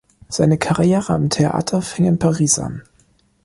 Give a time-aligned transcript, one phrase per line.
[0.29, 2.81] Seine Karriere am Theater fing in Paris an.